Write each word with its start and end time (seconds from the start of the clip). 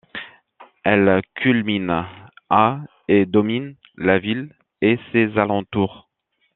Elle 0.83 1.21
culmine 1.35 2.03
à 2.49 2.79
et 3.07 3.27
domine 3.27 3.75
la 3.97 4.17
ville 4.17 4.51
et 4.81 4.97
ses 5.11 5.37
alentours. 5.37 6.09